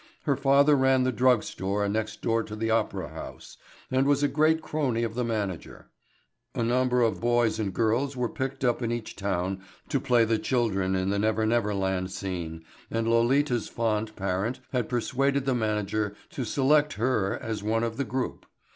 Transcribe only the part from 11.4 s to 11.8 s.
Never